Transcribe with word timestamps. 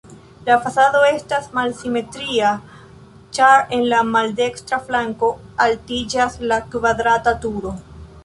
La 0.49 0.55
fasado 0.65 1.01
estas 1.07 1.49
malsimetria, 1.57 2.53
ĉar 3.39 3.69
en 3.77 3.85
la 3.93 3.99
maldekstra 4.15 4.81
flanko 4.87 5.29
altiĝas 5.69 6.41
la 6.53 6.61
kvadrata 6.73 7.35
turo. 7.45 7.75